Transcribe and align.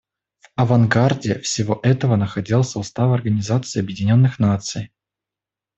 В 0.55 0.61
авангарде 0.63 1.37
всего 1.41 1.79
этого 1.83 2.15
находился 2.15 2.79
Устав 2.79 3.11
Организации 3.13 3.81
Объединенных 3.81 4.39
Наций. 4.39 4.91